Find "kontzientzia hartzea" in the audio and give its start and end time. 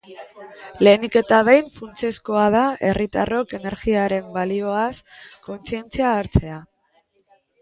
5.51-6.59